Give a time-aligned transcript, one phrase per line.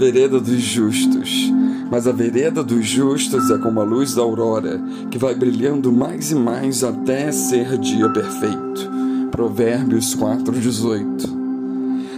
[0.00, 1.52] vereda dos justos.
[1.90, 4.80] Mas a vereda dos justos é como a luz da aurora,
[5.10, 8.90] que vai brilhando mais e mais até ser dia perfeito.
[9.30, 11.38] Provérbios 4:18.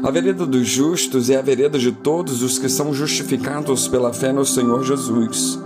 [0.05, 4.33] A vereda dos justos é a vereda de todos os que são justificados pela fé
[4.33, 5.59] no Senhor Jesus.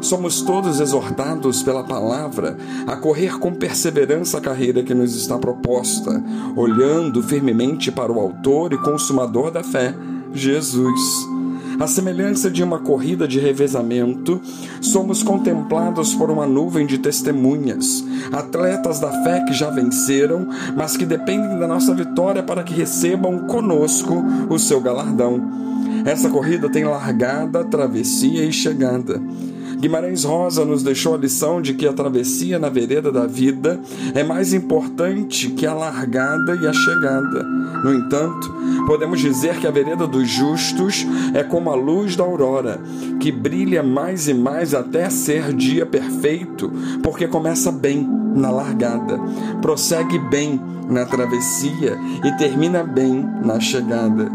[0.00, 2.56] Somos todos exortados pela palavra
[2.88, 6.22] a correr com perseverança a carreira que nos está proposta,
[6.56, 9.94] olhando firmemente para o Autor e Consumador da fé,
[10.34, 11.31] Jesus.
[11.78, 14.40] À semelhança de uma corrida de revezamento,
[14.80, 20.46] somos contemplados por uma nuvem de testemunhas, atletas da fé que já venceram,
[20.76, 25.62] mas que dependem da nossa vitória para que recebam conosco o seu galardão.
[26.04, 29.20] Essa corrida tem largada, travessia e chegada.
[29.82, 33.80] Guimarães Rosa nos deixou a lição de que a travessia na vereda da vida
[34.14, 37.42] é mais importante que a largada e a chegada.
[37.82, 38.54] No entanto,
[38.86, 42.80] podemos dizer que a vereda dos justos é como a luz da aurora,
[43.18, 46.70] que brilha mais e mais até ser dia perfeito,
[47.02, 49.18] porque começa bem na largada,
[49.60, 54.30] prossegue bem na travessia e termina bem na chegada.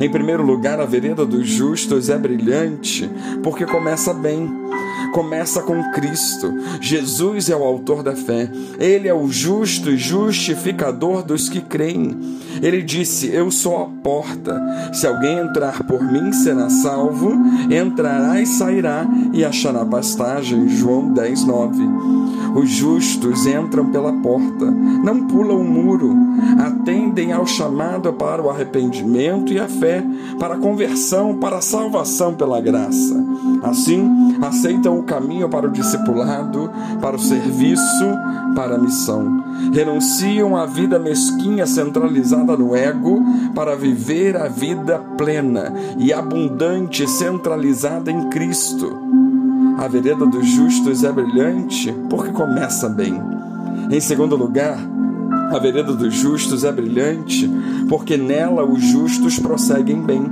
[0.00, 3.10] Em primeiro lugar, a vereda dos justos é brilhante
[3.42, 4.62] porque começa bem
[5.12, 6.52] começa com Cristo.
[6.80, 8.50] Jesus é o autor da fé.
[8.78, 12.18] Ele é o justo e justificador dos que creem.
[12.60, 14.60] Ele disse: Eu sou a porta.
[14.92, 17.32] Se alguém entrar por mim, será salvo.
[17.70, 20.68] Entrará e sairá e achará pastagem.
[20.68, 21.82] João 10, 9.
[22.54, 26.14] Os justos entram pela porta, não pulam o muro,
[26.58, 30.04] atendem ao chamado para o arrependimento e a fé,
[30.38, 33.24] para a conversão, para a salvação pela graça.
[33.62, 38.04] Assim, aceitam o caminho para o discipulado, para o serviço,
[38.54, 39.44] para a missão.
[39.72, 43.22] Renunciam à vida mesquinha centralizada no ego
[43.54, 48.96] para viver a vida plena e abundante centralizada em Cristo.
[49.78, 53.20] A vereda dos justos é brilhante porque começa bem.
[53.90, 54.78] Em segundo lugar,
[55.52, 57.50] a vereda dos justos é brilhante,
[57.86, 60.24] porque nela os justos prosseguem bem,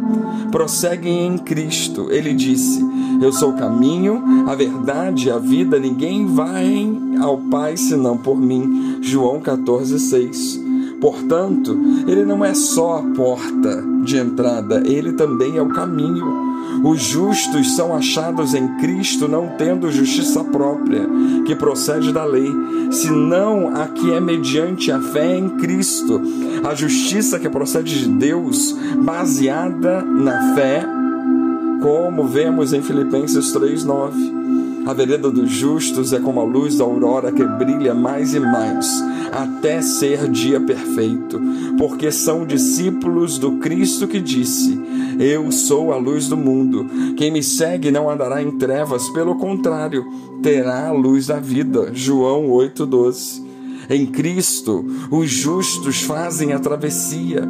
[0.50, 2.10] prosseguem em Cristo.
[2.10, 2.82] Ele disse:
[3.20, 8.40] Eu sou o caminho, a verdade e a vida, ninguém vai ao Pai senão por
[8.40, 8.98] mim.
[9.02, 10.98] João 14,6.
[11.00, 16.50] Portanto, ele não é só a porta de entrada, ele também é o caminho.
[16.84, 21.06] Os justos são achados em Cristo, não tendo justiça própria,
[21.44, 22.50] que procede da lei,
[22.90, 26.20] senão a que é mediante a fé em Cristo.
[26.64, 30.86] A justiça que procede de Deus, baseada na fé,
[31.80, 34.86] como vemos em Filipenses 3,9.
[34.86, 39.02] A vereda dos justos é como a luz da aurora que brilha mais e mais,
[39.30, 41.40] até ser dia perfeito,
[41.76, 44.80] porque são discípulos do Cristo que disse:
[45.18, 46.86] Eu sou a luz do mundo.
[47.16, 50.04] Quem me segue não andará em trevas, pelo contrário,
[50.42, 51.90] terá a luz da vida.
[51.92, 53.50] João 8:12.
[53.88, 57.42] Em Cristo, os justos fazem a travessia,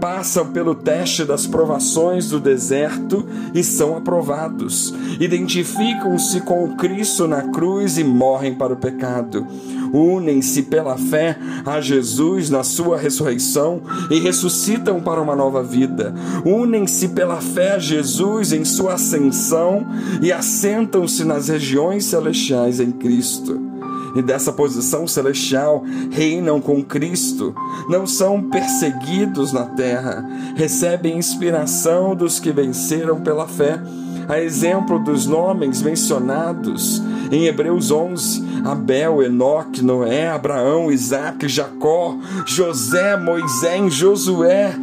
[0.00, 4.94] passam pelo teste das provações do deserto e são aprovados.
[5.20, 9.46] Identificam-se com o Cristo na cruz e morrem para o pecado.
[9.92, 16.14] Unem-se pela fé a Jesus na sua ressurreição e ressuscitam para uma nova vida.
[16.44, 19.86] Unem-se pela fé a Jesus em sua ascensão
[20.22, 23.69] e assentam-se nas regiões celestiais em Cristo
[24.14, 27.54] e dessa posição celestial reinam com Cristo,
[27.88, 30.24] não são perseguidos na terra,
[30.56, 33.80] recebem inspiração dos que venceram pela fé.
[34.28, 42.16] A exemplo dos nomes mencionados em Hebreus 11: Abel, Enoque, Noé, Abraão, Isaac, Jacó,
[42.46, 44.74] José, Moisés Josué.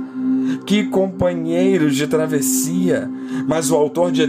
[0.65, 3.09] Que companheiros de travessia!
[3.47, 4.27] Mas o autor de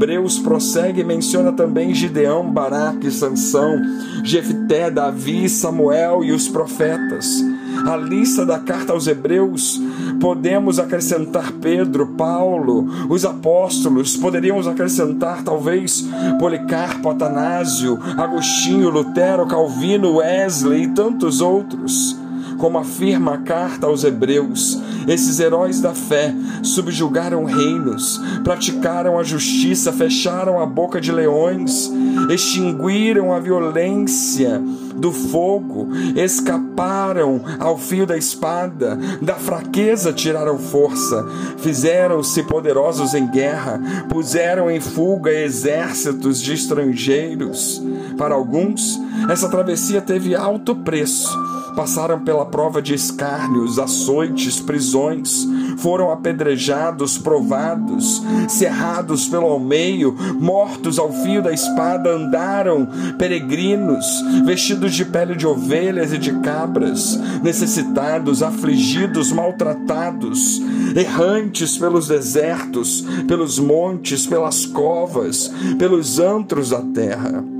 [0.00, 3.82] Hebreus prossegue e menciona também Gideão, Baraque, Sansão,
[4.24, 7.44] Jefté, Davi, Samuel e os profetas.
[7.86, 9.78] A lista da carta aos Hebreus
[10.18, 16.08] podemos acrescentar Pedro, Paulo, os apóstolos, poderíamos acrescentar talvez
[16.38, 22.16] Policarpo, Atanásio, Agostinho, Lutero, Calvino, Wesley e tantos outros.
[22.60, 24.78] Como afirma a carta aos Hebreus,
[25.08, 31.90] esses heróis da fé subjugaram reinos, praticaram a justiça, fecharam a boca de leões,
[32.28, 34.60] extinguiram a violência
[34.94, 41.26] do fogo, escaparam ao fio da espada, da fraqueza tiraram força,
[41.56, 43.80] fizeram-se poderosos em guerra,
[44.10, 47.82] puseram em fuga exércitos de estrangeiros.
[48.18, 55.46] Para alguns, essa travessia teve alto preço passaram pela prova de escárnios, açoites, prisões,
[55.78, 62.88] foram apedrejados, provados, cerrados pelo meio, mortos ao fio da espada, andaram
[63.18, 64.06] peregrinos,
[64.44, 70.60] vestidos de pele de ovelhas e de cabras, necessitados, afligidos, maltratados,
[70.94, 77.59] errantes pelos desertos, pelos montes, pelas covas, pelos antros da terra.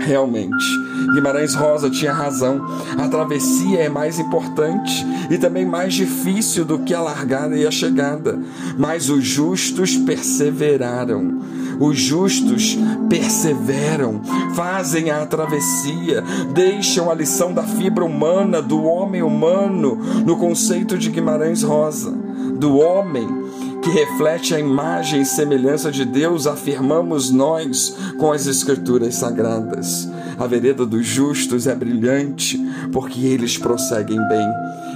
[0.00, 0.64] Realmente,
[1.14, 2.60] Guimarães Rosa tinha razão.
[2.98, 7.70] A travessia é mais importante e também mais difícil do que a largada e a
[7.70, 8.38] chegada.
[8.78, 11.40] Mas os justos perseveraram.
[11.78, 12.76] Os justos
[13.08, 14.20] perseveram,
[14.54, 21.08] fazem a travessia, deixam a lição da fibra humana, do homem humano, no conceito de
[21.08, 23.26] Guimarães Rosa, do homem
[23.82, 30.08] que reflete a imagem e semelhança de Deus, afirmamos nós com as Escrituras sagradas.
[30.38, 32.58] A vereda dos justos é brilhante,
[32.92, 34.48] porque eles prosseguem bem.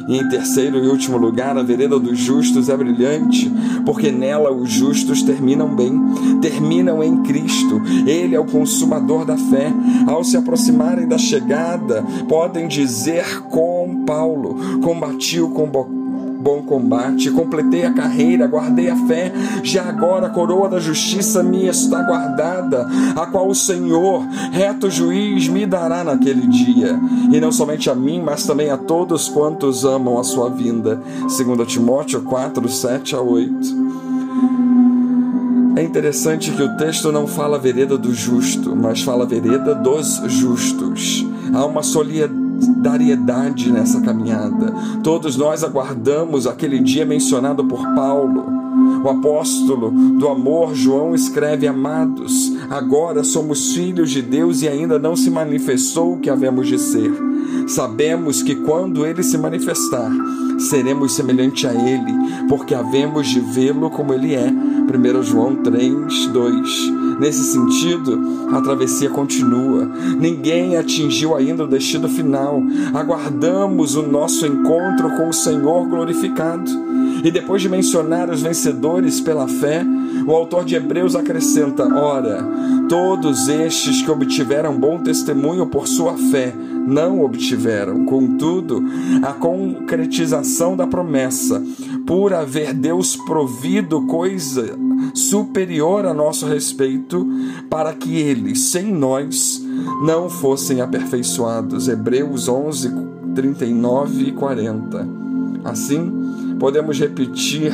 [0.08, 3.50] E em terceiro e último lugar, a vereda dos justos é brilhante,
[3.86, 5.98] porque nela os justos terminam bem,
[6.42, 7.80] terminam em Cristo.
[8.06, 9.72] Ele é o consumador da fé.
[10.06, 16.03] Ao se aproximarem da chegada, podem dizer com Paulo: combati o combate
[16.44, 19.32] bom combate, completei a carreira, guardei a fé,
[19.62, 22.86] já agora a coroa da justiça me está guardada,
[23.16, 27.00] a qual o Senhor, reto juiz, me dará naquele dia,
[27.32, 31.00] e não somente a mim, mas também a todos quantos amam a sua vinda.
[31.22, 33.84] 2 Timóteo 4, 7 a 8.
[35.76, 41.26] É interessante que o texto não fala vereda do justo, mas fala vereda dos justos.
[41.54, 42.43] Há uma solidariedade
[42.84, 44.72] solidariedade nessa caminhada.
[45.02, 48.52] Todos nós aguardamos aquele dia mencionado por Paulo.
[49.02, 55.16] O apóstolo do amor, João, escreve: Amados, agora somos filhos de Deus e ainda não
[55.16, 57.10] se manifestou o que havemos de ser.
[57.66, 60.10] Sabemos que quando ele se manifestar,
[60.58, 62.12] seremos semelhante a ele,
[62.48, 64.50] porque havemos de vê-lo como ele é.
[64.50, 67.03] 1 João 3, 2.
[67.18, 69.86] Nesse sentido, a travessia continua.
[70.18, 72.62] Ninguém atingiu ainda o destino final.
[72.92, 76.70] Aguardamos o nosso encontro com o Senhor glorificado.
[77.22, 79.84] E depois de mencionar os vencedores pela fé,
[80.26, 82.46] o autor de Hebreus acrescenta: Ora,
[82.88, 86.54] todos estes que obtiveram bom testemunho por sua fé
[86.86, 88.82] não obtiveram, contudo,
[89.22, 91.62] a concretização da promessa,
[92.06, 94.78] por haver Deus provido coisa
[95.14, 97.26] superior a nosso respeito,
[97.70, 99.64] para que eles, sem nós,
[100.04, 101.88] não fossem aperfeiçoados.
[101.88, 102.92] Hebreus 11,
[103.34, 105.23] 39 e 40.
[105.64, 107.72] Assim, podemos repetir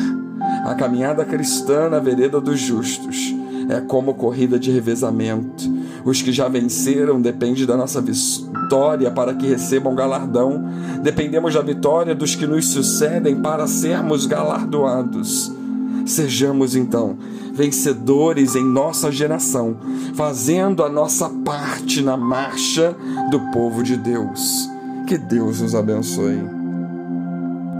[0.64, 3.34] a caminhada cristã na vereda dos justos.
[3.68, 5.70] É como corrida de revezamento.
[6.04, 10.64] Os que já venceram dependem da nossa vitória para que recebam galardão.
[11.02, 15.52] Dependemos da vitória dos que nos sucedem para sermos galardoados.
[16.06, 17.16] Sejamos então
[17.52, 19.76] vencedores em nossa geração,
[20.14, 22.96] fazendo a nossa parte na marcha
[23.30, 24.68] do povo de Deus.
[25.06, 26.59] Que Deus nos abençoe.